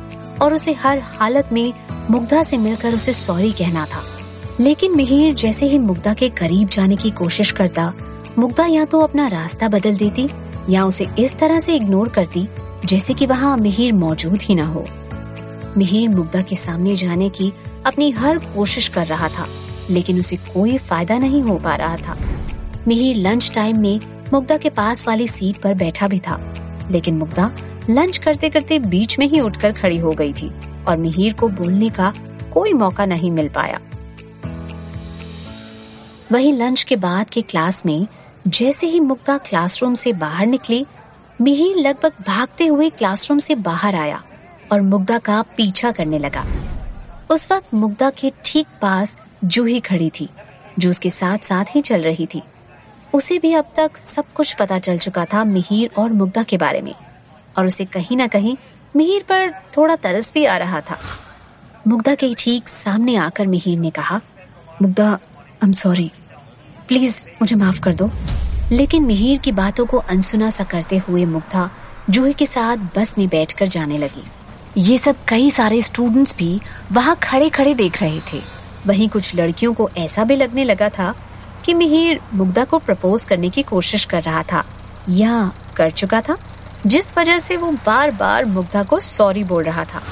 और 0.43 0.55
उसे 0.55 0.73
हर 0.75 1.03
हालत 1.11 1.53
में 1.53 1.73
मुग्धा 2.11 2.43
से 2.43 2.59
मिलकर 2.59 2.95
उसे 2.95 3.13
सॉरी 3.13 3.53
कहना 3.53 3.87
था। 3.87 4.05
लेकिन 4.61 4.97
मिहिर 4.97 5.35
जैसे 5.35 5.67
ही 5.67 5.79
मुग्धा 5.79 6.15
के 6.15 6.29
करीब 6.29 6.69
जाने 6.69 6.97
की 6.97 7.11
कोशिश 7.11 7.53
करता, 7.53 7.93
मुग्धा 8.39 8.67
या 8.67 8.85
तो 8.85 9.01
अपना 9.01 9.29
रास्ता 9.29 9.69
बदल 9.69 9.97
देती 9.97 10.29
या 10.69 10.85
उसे 10.85 11.07
इस 11.19 11.37
तरह 11.39 11.61
से 11.61 11.75
इग्नोर 11.77 12.09
करती, 12.09 12.47
जैसे 12.85 13.15
कि 13.15 13.27
वहाँ 13.27 13.57
मिहिर 13.57 13.93
मौजूद 13.93 14.43
ही 14.43 14.55
ना 14.55 14.67
हो। 14.67 14.85
मिहिर 15.77 16.09
मुग्धा 16.09 16.41
के 16.43 16.57
सामने 16.57 16.95
जाने 16.97 17.29
की 17.31 17.53
अपनी 17.87 18.11
हर 18.11 18.39
कोशिश 18.55 18.89
कर 18.89 19.07
रहा 19.07 19.29
था, 19.29 19.47
लेकिन 19.91 20.19
उसे 20.19 20.37
कोई 20.37 20.77
फ़ायदा 20.79 21.19
नहीं 21.19 21.43
हो 21.43 21.59
पा 21.59 21.75
रहा 21.75 21.97
था। 21.97 22.17
मिहिर 22.89 23.17
लंच 23.17 23.51
टाइम 23.55 23.81
में 23.81 24.01
मुग्धा 24.33 24.57
के 24.57 24.71
पास 24.71 25.07
वाली 25.07 25.29
सीट 25.29 25.61
पर 25.63 25.75
बैठा 25.75 26.09
भी 26.09 26.19
था, 26.19 26.41
लेकिन 26.91 27.17
मुग्धा 27.17 27.51
लंच 27.91 28.19
करते 28.19 28.49
करते 28.49 28.79
बीच 28.79 29.19
में 29.19 29.27
ही 29.27 29.41
उठकर 29.41 29.73
खड़ी 29.73 29.99
हो 29.99 30.11
गई 30.11 30.33
थी 30.33 30.51
और 30.89 30.97
मिहिर 30.97 31.33
को 31.33 31.49
बोलने 31.49 31.89
का 31.91 32.13
कोई 32.53 32.73
मौका 32.73 33.07
नहीं 33.07 33.31
मिल 33.31 33.49
पाया। 33.49 33.81
वही 36.33 36.53
लंच 36.53 36.83
के 36.83 36.97
बाद 36.97 37.31
के 37.31 37.43
क्लास 37.43 37.85
में 37.87 38.07
जैसे 38.51 38.87
ही 38.87 39.01
मुक्ता 39.01 39.37
क्लासरूम 39.39 39.95
से 39.95 40.13
बाहर 40.13 40.47
निकली, 40.47 40.85
मिहिर 41.41 41.77
लगभग 41.79 42.13
भागते 42.27 42.67
हुए 42.67 42.89
क्लासरूम 42.91 43.39
से 43.39 43.55
बाहर 43.57 43.95
आया 43.95 44.23
और 44.73 44.81
मुग्धा 44.83 45.19
का 45.19 45.41
पीछा 45.57 45.91
करने 45.93 46.19
लगा। 46.19 46.45
उस 47.31 47.51
वक्त 47.53 47.75
मुग्धा 47.75 48.11
के 48.11 48.33
ठीक 48.45 48.67
पास 48.83 49.17
जूही 49.45 49.79
खड़ी 49.81 50.11
थी, 50.11 50.29
जो 50.79 50.91
उसके 50.91 51.11
साथ 51.11 51.39
साथ 51.39 51.75
ही 51.75 51.81
चल 51.81 52.03
रही 52.03 52.27
थी। 52.27 52.43
उसे 53.15 53.39
भी 53.39 53.53
अब 53.55 53.71
तक 53.77 53.97
सब 53.97 54.33
कुछ 54.35 54.53
पता 54.55 54.79
चल 54.79 54.99
चुका 54.99 55.25
था 55.25 55.45
मिहिर 55.45 55.91
और 55.99 56.13
मुग्धा 56.13 56.43
के 56.43 56.57
बारे 56.57 56.81
में, 56.81 56.95
और 57.59 57.67
उसे 57.67 57.85
कहीं 57.87 58.17
ना 58.17 58.27
कहीं 58.27 58.57
मिहिर 58.95 59.23
पर 59.23 59.51
थोड़ा 59.77 59.97
तरस 59.97 60.33
भी 60.35 60.45
आ 60.45 60.57
रहा 60.57 60.81
था। 60.81 60.99
मुग्धा 61.87 62.15
के 62.15 62.35
ठीक 62.39 62.69
सामने 62.69 63.17
आकर 63.17 63.47
मिहिर 63.47 63.79
ने 63.79 63.91
कहा 63.91 64.21
Mugdha 64.83 65.11
I 65.11 65.65
am 65.65 65.73
sorry 65.75 66.11
please 66.91 67.27
मुझे 67.29 67.57
माफ़ 67.57 67.81
कर 67.81 67.95
दो। 67.95 68.11
लेकिन 68.73 69.03
मिहिर 69.03 69.39
की 69.39 69.53
बातों 69.53 69.87
को 69.87 69.97
अनसुना 69.97 70.51
सा 70.51 70.65
करते 70.65 70.99
हुए 70.99 71.25
मुग्धा 71.25 71.71
जूही 72.11 72.33
के 72.33 72.47
साथ 72.47 72.77
बस 72.77 73.19
में 73.19 73.29
बैठकर 73.29 73.67
जाने 73.67 73.99
लगी। 73.99 74.25
ये 74.77 74.99
सब 74.99 75.17
कई 75.29 75.51
सारे 75.51 75.83
स्टूडेंट्स 75.83 76.37
भी 76.37 76.61
वहाँ 76.93 77.17
खड़े 77.23 77.49
खड़े 77.51 77.75
देख 77.75 78.03
रहे 78.03 78.21
थे। 78.21 78.41
वहीं 78.87 79.09
कुछ 79.09 79.37
लड़कियों 79.37 79.75
को 79.75 79.91
ऐसा 79.97 80.25
भी 80.25 80.37
लगने 80.37 80.65
लगा 80.65 80.89
था 80.89 81.15
कि 81.65 81.75
मिहिर 81.75 82.21
मुग्धा 82.35 82.65
को 82.65 82.79
प्रपोज 82.79 83.25
करने 83.25 83.49
की 83.49 83.63
कोशिश 83.63 84.05
कर 84.05 84.23
रहा 84.23 84.43
था। 84.43 84.65
या 85.09 85.53
कर 85.77 85.91
चुका 85.91 86.21
था, 86.21 86.37
जिस 86.87 87.19
वजह 87.19 87.39
से 87.39 87.57
वो 87.57 87.71
बार 87.71 88.11
बार 88.11 88.45
मुग्धा 88.45 88.83
को 88.83 89.01
सॉरी 89.01 89.45
बोल 89.45 89.65
रहा 89.65 89.85
था। 89.85 90.03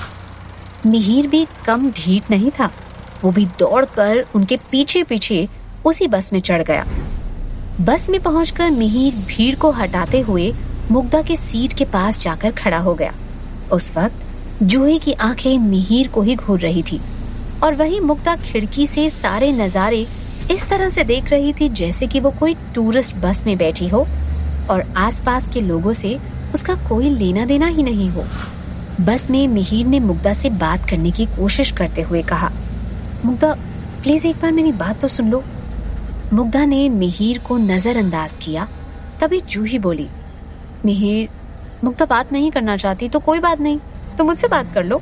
मिहिर 0.86 1.26
भी 1.26 1.46
कम 1.66 1.90
ढीठ 1.90 2.22
नहीं 2.30 2.50
था। 2.50 2.70
वो 3.24 3.30
भी 3.30 3.46
दौड़कर 3.46 4.26
उनके 4.34 4.56
पीछे 4.56 5.02
पीछे 5.02 5.48
उसी 5.88 6.08
बस 6.08 6.32
में 6.32 6.40
चढ़ 6.40 6.62
गया। 6.62 6.86
बस 7.80 8.08
में 8.10 8.20
पहुंचकर 8.22 8.70
मिहिर 8.70 9.14
भीड़ 9.26 9.54
को 9.56 9.70
हटाते 9.70 10.20
हुए 10.20 10.52
मुग्धा 10.90 11.22
के 11.22 11.36
सीट 11.36 11.72
के 11.72 11.84
पास 11.84 12.20
जाकर 12.20 12.52
खड़ा 12.52 12.78
हो 12.78 12.94
गया। 12.94 13.12
उस 13.72 13.92
वक्त 13.96 14.62
जूही 14.62 14.98
की 14.98 15.12
आँखें 15.12 15.58
मिहिर 15.58 16.08
को 16.08 16.22
ही 16.22 16.34
घूर 16.36 16.60
रही 16.60 16.82
थी 16.82 17.00
और 17.62 17.74
वही 17.74 18.00
मुग्धा 18.00 18.34
खिड़की 18.36 18.86
से 18.86 19.08
सारे 19.10 19.52
नजारे 19.52 20.06
इस 20.50 20.68
तरह 20.68 20.88
से 20.88 21.04
देख 21.04 21.30
रही 21.30 21.52
थी 21.52 21.68
जैसे 21.68 22.06
कि 22.06 22.20
वो 22.20 22.30
कोई 22.30 22.54
टूरिस्ट 22.74 23.16
बस 23.16 23.44
में 23.46 23.56
बैठी 23.58 23.88
हो 23.88 24.06
और 24.70 24.84
आसपास 24.96 25.48
के 25.48 25.60
लोगों 25.60 25.92
से 25.92 26.18
उसका 26.54 26.74
कोई 26.88 27.10
लेना 27.10 27.44
देना 27.44 27.66
ही 27.66 27.82
नहीं 27.82 28.08
हो। 28.10 28.24
बस 29.00 29.28
में 29.30 29.46
मिहिर 29.48 29.86
ने 29.86 30.00
मुग्धा 30.00 30.32
से 30.32 30.50
बात 30.50 30.88
करने 30.90 31.10
की 31.10 31.26
कोशिश 31.26 31.70
करते 31.72 32.02
हुए 32.02 32.22
कहा, 32.22 32.50
मुग्धा 33.24 33.52
प्लीज़ 34.02 34.26
एक 34.26 34.36
बार 34.36 34.52
मेरी 34.52 34.72
बात 34.74 35.00
तो 35.00 35.08
सुन 35.08 35.30
लो। 35.30 35.42
मुग्धा 36.32 36.64
ने 36.64 36.88
मिहिर 36.88 37.38
को 37.38 37.56
नजरअंदाज 37.56 38.36
किया। 38.36 38.66
तभी 39.20 39.40
जूही 39.40 39.78
बोली, 39.78 40.06
मिहिर, 40.84 41.28
मुग्धा 41.84 42.04
बात 42.06 42.32
नहीं 42.32 42.50
करना 42.50 42.76
चाहती 42.76 43.08
तो 43.08 43.18
कोई 43.18 43.40
बात 43.40 43.60
नहीं 43.60 43.78
तो 44.18 44.24
मुझसे 44.24 44.48
बात 44.48 44.72
कर 44.74 44.84
लो। 44.84 45.00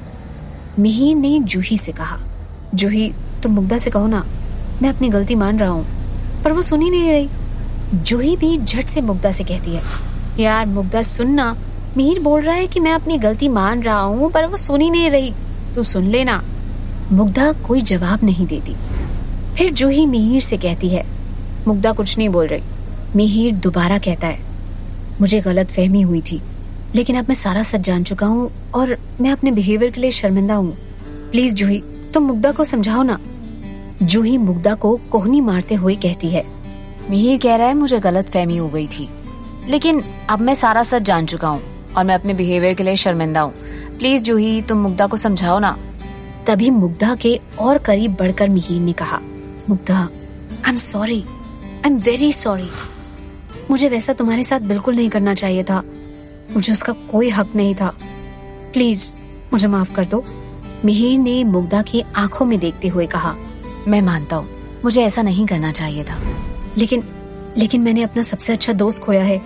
मिहिर 0.78 1.16
ने 1.16 1.38
जूही 1.40 1.78
से 1.78 1.92
कहा 1.92 2.18
जूही 2.74 3.12
तुम 3.42 3.52
मुग्धा 3.52 3.78
से 3.78 3.90
कहो 3.90 4.06
ना, 4.06 4.24
मैं 4.82 4.88
अपनी 4.88 5.08
गलती 5.08 5.34
मान 5.34 5.58
रहा 5.58 5.70
हूँ, 5.70 6.42
पर 6.44 6.52
वो 6.52 6.62
सुनी 6.62 6.90
नहीं 6.90 7.10
रही। 7.12 7.28
जूही 7.94 8.36
भी 8.36 8.56
झट 8.58 8.86
से 8.86 9.00
मुग्धा 9.00 9.32
से 9.32 9.44
कहती 9.44 9.74
है, 9.74 9.82
यार, 10.38 10.66
मुग्धा 10.66 11.02
सुनना, 11.02 11.56
मिहिर 11.96 12.20
बोल 12.20 12.42
रहा 12.42 12.54
है 12.54 12.66
कि 12.66 12.80
मैं 12.80 12.92
अपनी 12.92 13.18
गलती 13.18 13.48
मान 13.48 13.82
रहा 13.82 14.00
हूँ, 14.00 14.30
पर 14.30 14.46
वो 14.46 14.56
सुनी 14.56 14.90
नहीं 14.90 15.10
रही। 15.10 15.32
तू 15.74 15.82
सुन 15.82 16.04
लेना। 16.04 16.42
मुग्धा 17.12 17.50
कोई 17.66 17.80
जवाब 17.82 18.24
नहीं 18.24 18.46
देती। 18.46 18.74
फिर 19.56 19.72
जूही 19.72 20.06
मिहिर 20.06 20.40
से 20.40 20.56
कहती 20.56 20.88
है 20.88 21.04
मुग्धा 21.66 21.92
कुछ 21.92 22.16
नहीं 22.18 22.28
बोल 22.28 22.46
रही। 22.46 22.62
मिहिर 23.16 23.54
दोबारा 23.56 23.98
कहता 23.98 24.26
है, 24.26 24.38
मुझे 25.20 25.40
गलत 25.40 25.70
फहमी 25.70 26.00
हुई 26.02 26.20
थी, 26.22 26.40
लेकिन 26.94 27.16
अब 27.16 27.28
मैं 27.28 27.34
सारा 27.34 27.62
सच 27.62 27.80
जान 27.80 28.02
चुका 28.04 28.26
हूँ 28.26 28.50
और 28.74 28.96
मैं 29.20 29.30
अपने 29.30 29.50
बिहेवियर 29.52 29.90
के 29.90 30.00
लिए 30.00 30.10
शर्मिंदा 30.12 30.54
हूँ। 30.54 30.76
प्लीज़ 31.30 31.54
जूही, 31.54 31.82
तुम 32.14 32.24
मुग्धा 32.24 32.52
को 32.52 32.64
समझाओ 32.64 33.02
ना। 33.02 33.18
जूही 34.02 34.36
मुग्धा 34.38 34.74
को 34.74 34.94
कोहनी 35.10 35.40
मारते 35.40 35.74
हुए 35.74 35.94
कहती 35.96 36.30
है, 36.30 36.44
मिहिर 37.10 37.38
कह 37.38 37.56
रहा 37.56 37.66
है 37.68 37.74
मुझे 37.74 37.98
गलत 38.00 38.28
फहमी 38.28 38.56
हो 38.56 38.68
गई 38.68 38.86
थी, 38.88 39.08
लेकिन 39.68 40.02
अब 40.30 40.40
मैं 40.40 40.54
सारा 40.54 40.82
सच 40.82 41.02
जान 41.02 41.26
चुका 41.26 41.48
हूँ 41.48 41.62
और 41.96 42.04
मैं 42.04 42.14
अपने 42.14 42.34
बिहेवियर 42.34 42.74
के 42.74 42.84
लिए 42.84 42.96
शर्मिंदा 42.96 43.40
हूँ। 43.40 43.52
प्लीज़ 43.98 44.22
जूही, 44.22 44.60
तुम 44.62 44.78
मुग्धा 44.78 45.06
को 45.06 45.16
समझाओ 45.16 45.58
ना। 45.58 45.76
तभी 46.46 46.70
मुग्धा 46.70 47.14
के 47.14 47.38
और 47.58 47.78
करीब 47.78 48.16
बढ़कर 48.18 48.48
मिहिर 48.48 48.80
ने 48.80 48.92
कहा, 48.92 49.20
Mugdha 49.68 49.98
I 49.98 50.70
am 50.70 50.76
sorry 50.78 51.24
I 51.86 51.92
am 51.92 51.98
very 51.98 52.30
sorry 52.32 52.68
मुझे 53.70 53.88
वैसा 53.88 54.12
तुम्हारे 54.12 54.44
साथ 54.44 54.60
बिल्कुल 54.60 54.94
नहीं 54.96 55.08
करना 55.10 55.34
चाहिए 55.34 55.62
था। 55.64 55.82
मुझे 56.50 56.72
उसका 56.72 56.92
कोई 57.10 57.28
हक 57.30 57.54
नहीं 57.56 57.74
था। 57.74 57.88
प्लीज़ 58.72 59.14
मुझे 59.52 59.68
माफ़ 59.68 59.92
कर 59.92 60.06
दो। 60.06 60.22
मिहिर 60.84 61.18
ने 61.18 61.44
मुग्धा 61.44 61.82
की 61.82 62.02
आँखों 62.16 62.46
में 62.46 62.58
देखते 62.60 62.88
हुए 62.88 63.06
कहा, 63.06 63.34
मैं 63.88 64.00
मानता 64.02 64.36
हूँ, 64.36 64.48
मुझे 64.84 65.02
ऐसा 65.02 65.22
नहीं 65.22 65.46
करना 65.46 65.72
चाहिए 65.72 66.04
था। 66.04 66.18
लेकिन 66.78 67.04
लेकिन 67.56 67.80
मैंने 67.80 68.02
अपना 68.02 68.22
सबसे 68.22 68.52
अच्छा 68.52 68.72
दोस्त 68.72 69.02
खोया 69.02 69.22
है। 69.22 69.38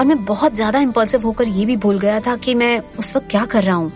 और 0.00 0.06
मैं 0.06 0.24
बहुत 0.24 0.54
ज़्यादा 0.54 0.80
इम्पल्सिव 0.80 1.26
होकर 1.26 1.48
ये 1.48 1.66
भी 1.66 1.76
भूल 1.76 1.98
गया 1.98 2.20
था 2.20 2.36
कि 2.36 2.54
मैं 2.54 2.78
उस 2.98 3.16
वक्त 3.16 3.30
क्या 3.30 3.44
कर 3.46 3.64
रहा 3.64 3.76
हूँ। 3.76 3.92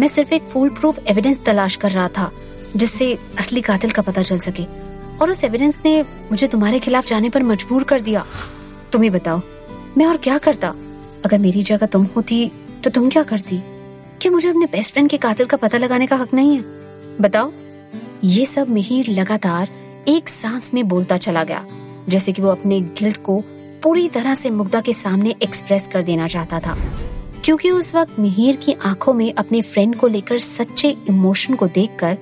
मैं 0.00 0.08
सिर्फ़ 0.08 0.34
एक 0.34 0.48
फुल 0.48 0.70
प्रूफ 0.70 0.98
एविडेंस 1.08 1.42
तलाश 1.46 1.76
कर 1.76 1.90
रहा 1.90 2.08
था, 2.08 2.30
जिससे 2.76 3.18
असली 3.38 3.60
कातिल 3.60 3.90
का 3.90 4.02
पता 4.02 4.22
चल 4.22 4.38
सके। 4.38 4.79
और 5.20 5.30
उस 5.30 5.42
एविडेंस 5.44 5.78
ने 5.84 6.02
मुझे 6.02 6.46
तुम्हारे 6.46 6.78
खिलाफ 6.78 7.06
जाने 7.06 7.28
पर 7.28 7.42
मजबूर 7.42 7.84
कर 7.84 8.00
दिया। 8.00 8.24
तुम 8.92 9.02
ही 9.02 9.10
बताओ, 9.10 9.40
मैं 9.98 10.06
और 10.06 10.16
क्या 10.16 10.38
करता? 10.38 10.74
अगर 11.24 11.38
मेरी 11.38 11.62
जगह 11.62 11.86
तुम 11.86 12.04
होती 12.16 12.50
तो 12.84 12.90
तुम 12.90 13.08
क्या 13.08 13.22
करती? 13.22 13.58
क्या 14.20 14.32
मुझे 14.32 14.48
अपने 14.48 14.66
बेस्ट 14.66 14.92
फ्रेंड 14.92 15.08
के 15.10 15.16
कातिल 15.16 15.46
का 15.46 15.56
पता 15.56 15.78
लगाने 15.78 16.06
का 16.06 16.16
हक 16.16 16.34
नहीं 16.34 16.56
है? 16.56 16.62
बताओ। 17.20 17.52
ये 18.24 18.46
सब 18.46 18.68
मिहिर 18.68 19.10
लगातार 19.10 19.68
एक 20.08 20.28
सांस 20.28 20.72
में 20.74 20.86
बोलता 20.88 21.16
चला 21.16 21.44
गया, 21.44 21.64
जैसे 22.08 22.32
कि 22.32 22.42
वो 22.42 22.48
अपने 22.48 22.80
गिल्ट 22.80 23.22
को 23.22 23.42
पूरी 23.82 24.08
तरह 24.08 24.34
से 24.34 24.50
मुग्धा 24.50 24.80
के 24.80 24.92
सामने 24.92 25.34
एक्सप्रेस 25.42 25.88
कर 25.88 26.02
देना 26.02 26.28
चाहता 26.28 26.58
था। 26.60 26.76
क्योंकि 27.44 27.70
उस 27.70 27.94
वक्त 27.94 28.18
मिहिर 28.20 28.56
की 28.56 28.72
आँखों 28.84 29.14
में 29.14 29.32
अपने 29.34 29.62
फ्रेंड 29.62 29.96
को 29.96 30.06
लेकर 30.06 30.38
सच्चे 30.38 30.96
इमोशन 31.08 31.54
को 31.54 31.66
देखकर 31.66 32.18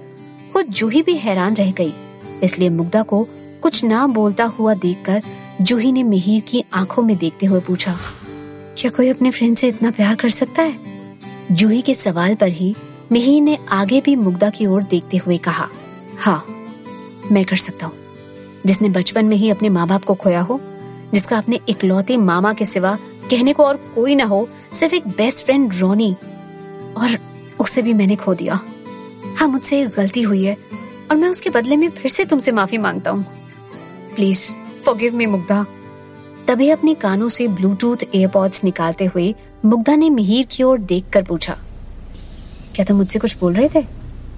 खुद 0.52 0.66
जूही 0.66 1.02
भी 1.02 1.14
हैरान 1.14 1.54
रह 1.54 1.70
गई। 1.70 1.92
इसलिए 2.42 2.70
मुग्धा 2.70 3.02
को 3.02 3.26
कुछ 3.62 3.84
ना 3.84 4.06
बोलता 4.06 4.44
हुआ 4.44 4.74
देखकर 4.74 5.22
जूही 5.62 5.92
ने 5.92 6.02
मिहिर 6.02 6.40
की 6.40 6.64
आँखों 6.72 7.02
में 7.02 7.16
देखते 7.16 7.46
हुए 7.46 7.60
पूछा, 7.60 7.96
क्या 8.78 8.90
कोई 8.90 9.08
अपने 9.08 9.30
फ्रेंड 9.30 9.56
से 9.56 9.68
इतना 9.68 9.90
प्यार 9.90 10.14
कर 10.14 10.28
सकता 10.28 10.62
है? 10.62 10.78
जूही 11.52 11.80
के 11.82 11.94
सवाल 11.94 12.34
पर 12.34 12.48
ही 12.48 12.74
मिहिर 13.12 13.42
ने 13.42 13.58
आगे 13.70 14.00
भी 14.00 14.16
मुग्धा 14.16 14.50
की 14.50 14.66
ओर 14.66 14.82
देखते 14.82 15.16
हुए 15.16 15.36
कहा 15.38 15.68
हाँ 16.18 16.44
मैं 17.32 17.44
कर 17.44 17.56
सकता 17.56 17.86
हूँ। 17.86 17.96
जिसने 18.66 18.88
बचपन 18.88 19.24
में 19.24 19.36
ही 19.36 19.50
अपने 19.50 19.68
माँ 19.68 19.86
बाप 19.88 20.04
को 20.04 20.14
खोया 20.14 20.40
हो, 20.40 20.60
जिसका 21.14 21.38
अपने 21.38 21.60
इकलौते 21.68 22.16
मामा 22.16 22.52
के 22.52 22.66
सिवा 22.66 22.96
कहने 23.30 23.52
को 23.52 23.64
और 23.64 23.76
कोई 23.94 24.14
ना 24.14 24.24
हो, 24.24 24.48
सिर्फ़ 24.72 24.94
एक 24.94 25.06
बेस्ट 25.08 25.44
फ्रेंड 25.44 25.74
रोनी, 25.74 26.12
और 26.96 27.18
उसे 27.60 27.82
भी 27.82 27.92
मैंने 27.94 28.16
खो 28.16 28.34
दिया। 28.34 28.60
हाँ 29.36 29.48
मुझसे 29.48 29.84
गलती 29.86 30.22
हुई 30.22 30.44
है। 30.44 30.56
और 31.10 31.16
मैं 31.16 31.28
उसके 31.28 31.50
बदले 31.50 31.76
में 31.76 31.88
फिर 31.90 32.10
से 32.10 32.24
तुमसे 32.24 32.52
माफ़ी 32.52 32.78
माँगता 32.78 33.10
हूँ। 33.10 33.24
Please 34.14 34.44
forgive 34.84 35.14
me 35.16 35.26
Mugdha. 35.26 35.64
तभी 36.48 36.68
अपने 36.70 36.94
कानों 36.94 37.28
से 37.28 37.46
ब्लूटूथ 37.48 38.04
एयरपॉड्स 38.14 38.64
निकालते 38.64 39.04
हुए 39.04 39.34
मुग्धा 39.64 39.94
ने 39.96 40.10
मिहिर 40.10 40.46
की 40.50 40.62
ओर 40.62 40.78
देखकर 40.80 41.22
पूछा, 41.22 41.56
क्या 42.74 42.84
तुम 42.84 42.96
मुझसे 42.96 43.18
कुछ 43.18 43.36
बोल 43.38 43.54
रहे 43.54 43.68
थे? 43.74 43.84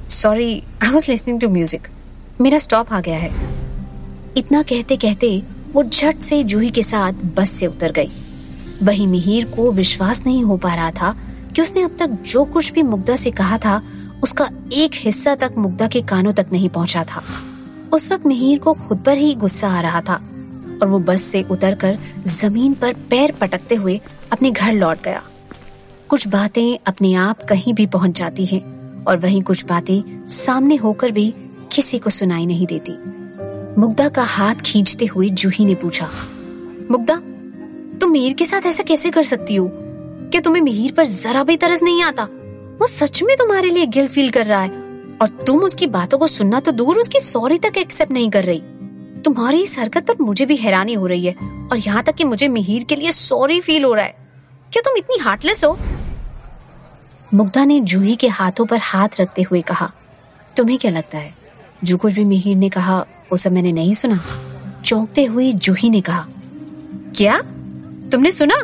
Sorry 0.09 0.63
I 0.83 0.91
was 0.91 1.11
listening 1.11 1.41
to 1.41 1.49
music 1.49 1.89
मेरा 2.41 2.59
स्टॉप 2.59 2.93
आ 2.93 3.01
गया 3.01 3.19
है। 3.19 3.31
इतना 4.37 4.63
कहते 4.63 4.97
कहते 4.97 5.43
वो 5.73 5.83
झट 5.85 6.21
से 6.21 6.43
जूही 6.45 6.71
के 6.71 6.83
साथ 6.83 7.25
बस 7.37 7.51
से 7.51 7.67
उतर 7.67 7.93
गई। 7.93 8.11
वही 8.83 9.07
मिहिर 9.07 9.45
को 9.47 9.71
विश्वास 9.73 10.25
नहीं 10.27 10.43
हो 10.45 10.57
पा 10.57 10.75
रहा 10.75 10.91
था 10.93 11.15
कि 11.55 11.63
उसने 11.63 11.83
अब 11.83 11.97
तक 11.99 12.11
जो 12.27 12.45
कुछ 12.45 12.73
भी 12.73 12.83
मुग्धा 12.83 13.17
से 13.17 13.31
कहा 13.31 13.59
था 13.59 13.81
उसका 14.23 14.49
एक 14.73 14.91
हिस्सा 14.95 15.35
तक 15.35 15.55
मुग्धा 15.59 15.87
के 15.87 16.01
कानों 16.03 16.33
तक 16.33 16.47
नहीं 16.53 16.69
पहुँचा 16.69 17.05
था। 17.05 17.23
उस 17.93 18.11
वक्त 18.13 18.27
मिहिर 18.27 18.59
को 18.59 18.73
खुद 18.73 18.99
पर 18.99 19.17
ही 19.17 19.35
गुस्सा 19.35 19.69
आ 19.69 19.81
रहा 19.81 20.01
था 20.01 20.15
और 20.83 20.89
वो 20.89 20.99
बस 20.99 21.23
से 21.23 21.43
उतरकर 21.43 21.99
ज़मीन 22.27 22.75
पर 22.75 22.95
पैर 23.11 23.33
पटकते 23.33 23.75
हुए 23.75 24.01
अपने 24.33 24.51
घर 24.51 24.73
लौट 24.73 25.03
गया। 25.03 25.23
कुछ 26.09 26.27
बातें 26.29 26.79
अपने 26.87 27.15
आप 27.15 27.43
कहीं 27.43 27.75
भी 27.75 27.87
पहुँच 27.87 28.19
जाती 28.19 28.45
हैं 28.47 28.63
और 29.05 29.17
वहीं 29.17 29.43
कुछ 29.43 29.65
बातें 29.65 30.27
सामने 30.27 30.77
होकर 30.77 31.11
भी 31.11 31.33
किसी 31.73 31.99
को 31.99 32.11
सुनाई 32.11 32.47
नहीं 32.47 32.67
देती। 32.67 32.93
मुग्धा 33.81 34.09
का 34.09 34.23
हाथ 34.23 34.55
खींचते 34.55 35.07
हुए 35.07 35.29
जूही 35.31 35.65
ने 35.65 35.75
पूछा, 35.75 36.09
मुग्धा, 36.91 37.17
तुम 38.01 38.11
मीर 38.11 38.33
के 38.33 38.45
साथ 38.45 38.67
ऐसा 38.67 38.83
कैसे 38.83 39.11
कर 39.11 39.23
सकती 39.23 39.55
हो? 39.55 39.71
क्या 39.73 40.41
तुम्हें 40.41 40.63
मिहिर 40.63 40.93
पर 40.93 41.07
जरा 41.07 41.43
भी 41.45 41.57
तरस 41.57 41.83
नहीं 41.83 42.03
आता? 42.03 42.29
वो 42.81 42.87
सच 42.87 43.23
में 43.23 43.37
तुम्हारे 43.37 43.71
लिए 43.71 43.87
गिल्ट 43.87 44.11
फील 44.11 44.31
कर 44.31 44.47
रहा 44.47 44.61
है। 44.61 44.71
और 45.23 45.29
तुम 45.47 45.61
उसकी 45.61 45.87
बातों 45.87 46.19
को 46.19 46.27
सुनना 46.27 46.61
तो 46.61 46.71
दूर, 46.71 46.99
उसकी 46.99 47.21
सॉरी 47.21 47.59
तक 47.59 47.73
एक्सेप्ट 47.79 48.13
नहीं 48.13 48.31
कर 48.31 48.45
रही। 48.45 48.61
तुम्हारी 49.25 49.63
इस 49.63 49.79
हरकत 49.79 50.07
पर 50.07 50.15
मुझे 50.21 50.47
भी 50.47 50.57
हैरानी 50.57 50.95
हो 50.95 51.07
रही 51.07 51.27
है 51.27 51.35
और 51.73 51.79
यहाँ 51.79 52.03
तक 52.03 52.15
कि 52.15 52.25
मुझे 52.25 52.49
मिहिर 52.49 52.85
के 52.85 52.97
लिए 52.97 53.11
सॉरी 53.11 53.61
फील 53.61 53.85
हो 53.85 53.95
रहा 53.95 54.05
है। 54.05 54.17
क्या 54.73 54.81
तुम 54.81 54.97
इतनी 54.97 55.19
हार्टलेस 55.19 55.65
हो? 55.65 55.79
मुग्धा 57.35 57.65
ने 57.65 57.81
जूही 57.81 58.17
के 58.17 58.29
हाथों 58.29 58.67
पर 58.67 58.79
हाथ 58.79 59.09
रखते 59.21 59.43
हुए 59.43 59.61
कहा, 59.61 59.93
तुम्हें 60.57 60.79
क्या 60.79 60.91
लगता 60.91 61.19
है? 61.19 61.35
जो 61.85 61.97
कुछ 61.97 62.13
भी 62.13 62.25
मिहिर 62.25 62.57
ने 62.57 62.69
कहा, 62.69 63.01
वो 63.01 63.37
सब 63.37 63.53
मैंने 63.53 63.73
नहीं 63.73 63.95
सुना? 63.95 64.25
चौंकते 64.85 65.25
हुए 65.25 65.53
जूही 65.53 65.91
ने 65.91 66.01
कहा, 66.01 66.27
क्या? 67.17 67.39
तुमने 68.13 68.33
सुना? 68.33 68.57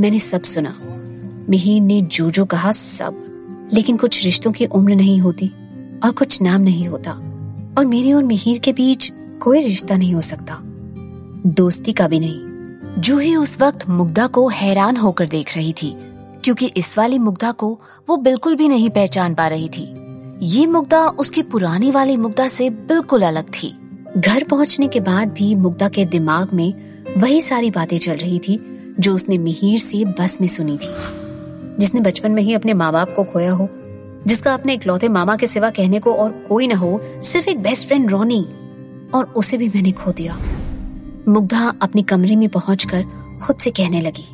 मैंने 0.00 0.20
सब 0.20 0.42
सुना। 0.42 0.80
मिहिर 1.50 1.82
ने 1.82 2.02
जो 2.02 2.30
जो 2.30 2.44
कहा, 2.44 2.72
सब 2.72 3.25
लेकिन 3.74 3.96
कुछ 3.96 4.24
रिश्तों 4.24 4.52
की 4.52 4.66
उम्र 4.66 4.94
नहीं 4.94 5.20
होती 5.20 5.52
और 6.04 6.10
कुछ 6.10 6.42
नाम 6.42 6.60
नहीं 6.60 6.88
होता। 6.88 7.12
और 7.78 7.86
मेरे 7.86 8.12
और 8.12 8.22
मिहिर 8.22 8.58
के 8.58 8.72
बीच 8.72 9.12
कोई 9.40 9.60
रिश्ता 9.60 9.96
नहीं 9.96 10.14
हो 10.14 10.20
सकता। 10.20 10.58
दोस्ती 11.46 11.92
का 11.92 12.08
भी 12.08 12.20
नहीं। 12.20 13.00
जूही 13.00 13.36
उस 13.36 13.60
वक्त 13.60 13.88
मुग्धा 13.88 14.26
को 14.26 14.48
हैरान 14.48 14.96
होकर 14.96 15.28
देख 15.28 15.56
रही 15.56 15.72
थी, 15.72 15.96
क्योंकि 16.44 16.66
इस 16.66 16.98
वाली 16.98 17.18
मुग्धा 17.18 17.52
को 17.52 17.80
वो 18.08 18.16
बिल्कुल 18.16 18.54
भी 18.54 18.68
नहीं 18.68 18.90
पहचान 18.90 19.34
पा 19.34 19.48
रही 19.48 19.68
थी। 19.68 19.94
ये 20.42 20.66
मुग्धा 20.66 21.06
उसकी 21.08 21.42
पुरानी 21.42 21.90
वाली 21.90 22.16
मुग्धा 22.16 22.46
से 22.46 22.70
बिल्कुल 22.70 23.22
अलग 23.22 23.44
थी। 23.44 23.78
घर 24.18 24.44
पहुँचने 24.44 24.88
के 24.88 25.00
बाद 25.00 25.28
भी 25.28 25.54
मुग्धा 25.54 25.88
के 25.88 26.04
दिमाग 26.04 26.54
में 26.54 26.72
वही 27.16 27.40
सारी 27.40 27.70
बातें 27.70 27.98
चल 27.98 28.16
रही 28.16 28.38
थी, 28.38 28.60
जो 29.00 29.14
उसने 29.14 29.38
मिहिर 29.38 29.78
से 29.78 30.04
बस 30.04 30.38
में 30.40 30.48
सुनी 30.48 30.76
थी। 30.76 31.25
जिसने 31.78 32.00
बचपन 32.00 32.32
में 32.32 32.42
ही 32.42 32.54
अपने 32.54 32.74
माँ 32.74 32.92
बाप 32.92 33.14
को 33.14 33.24
खोया 33.24 33.52
हो, 33.52 33.68
जिसका 34.26 34.54
अपने 34.54 34.74
इकलौते 34.74 35.08
मामा 35.08 35.36
के 35.36 35.46
सिवा 35.46 35.70
कहने 35.70 35.98
को 35.98 36.12
और 36.14 36.30
कोई 36.48 36.66
ना 36.66 36.76
हो, 36.76 37.00
सिर्फ़ 37.22 37.48
एक 37.48 37.62
बेस्ट 37.62 37.88
फ्रेंड 37.88 38.10
रोनी, 38.10 38.46
और 39.14 39.24
उसे 39.36 39.56
भी 39.56 39.68
मैंने 39.68 39.92
खो 39.92 40.12
दिया। 40.12 40.38
मुग्धा 41.28 41.72
अपने 41.82 42.02
कमरे 42.02 42.36
में 42.36 42.48
पहुंचकर 42.48 43.04
खुद 43.42 43.56
से 43.56 43.70
कहने 43.70 44.00
लगी, 44.00 44.24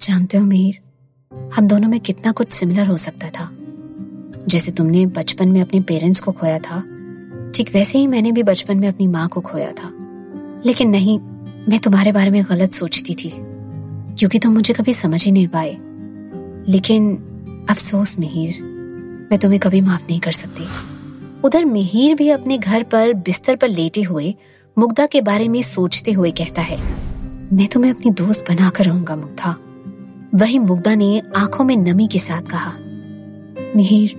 जानते 0.00 0.38
हो 0.38 0.44
मीर, 0.44 0.78
हम 1.56 1.66
दोनों 1.66 1.88
में 1.88 1.98
कितना 2.00 2.32
कुछ 2.32 2.52
सिमिलर 2.52 2.86
हो 2.86 2.96
सकता 2.96 3.28
था। 3.30 3.50
जैसे 4.48 4.72
तुमने 4.72 5.04
बचपन 5.06 5.48
में 5.48 5.60
अपने 5.60 5.80
पेरेंट्स 5.80 6.20
को 6.20 6.32
खोया 6.32 6.58
था, 6.58 6.80
ठीक 7.54 7.70
वैसे 7.74 7.98
ही 7.98 8.06
मैंने 8.06 8.32
भी 8.32 8.42
बचपन 8.42 8.78
में 8.78 8.88
अपनी 8.88 9.06
माँ 9.06 9.28
को 9.28 9.40
खोया 9.40 9.70
था। 9.72 9.90
लेकिन 10.66 10.90
नहीं, 10.90 11.18
मैं 11.68 11.78
तुम्हारे 11.78 12.12
बारे 12.12 12.30
में 12.30 12.42
गलत 12.48 12.72
सोचती 12.72 13.14
थी, 13.14 13.32
क्योंकि 14.18 14.38
तुम 14.38 14.52
मुझे 14.52 14.74
कभी 14.74 14.94
समझ 14.94 15.24
ही 15.24 15.32
नहीं 15.32 15.48
पाए। 15.48 15.76
लेकिन 16.68 17.14
अफसोस 17.70 18.18
मिहिर, 18.18 18.62
मैं 19.30 19.38
तुम्हें 19.38 19.60
कभी 19.60 19.80
माफ़ 19.80 20.02
नहीं 20.02 20.20
कर 20.20 20.32
सकती। 20.32 20.66
उधर 21.44 21.64
मिहिर 21.64 22.14
भी 22.14 22.28
अपने 22.30 22.58
घर 22.58 22.82
पर 22.82 23.12
बिस्तर 23.14 23.56
पर 23.56 23.68
लेटे 23.68 24.02
हुए, 24.02 24.34
मुग्धा 24.76 25.06
के 25.06 25.20
बारे 25.20 25.48
में 25.48 25.62
सोचते 25.62 26.12
हुए 26.12 26.30
कहता 26.30 26.62
है, 26.62 26.78
मैं 27.52 27.66
तुम्हें 27.66 27.90
अपनी 27.90 28.10
दोस्त 28.10 28.44
बनाकर 28.48 28.84
रहूँगा, 28.84 29.16
मुग्धा। 29.16 29.56
वही 30.34 30.58
मुग्धा 30.58 30.94
ने 30.94 31.22
आँखों 31.36 31.64
में 31.64 31.76
नमी 31.76 32.06
के 32.06 32.18
साथ 32.18 32.42
कहा, 32.42 32.72
मिहिर, 33.76 34.14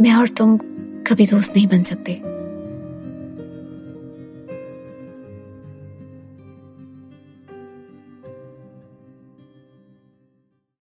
मैं 0.00 0.14
और 0.14 0.28
तुम 0.28 0.56
कभी 1.06 1.26
दोस्त 1.26 1.56
नहीं 1.56 1.66
बन 1.66 1.82
सकते। 1.82 2.20